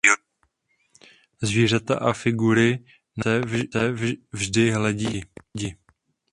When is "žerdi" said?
5.55-5.77